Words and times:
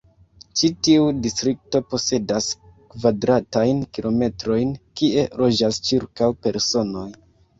Ĉi 0.59 0.67
tiu 0.85 1.03
distrikto 1.25 1.81
posedas 1.89 2.47
kvadratajn 2.93 3.83
kilometrojn, 3.97 4.73
kie 5.01 5.27
loĝas 5.43 5.81
ĉirkaŭ 5.91 6.33
personoj. 6.47 7.07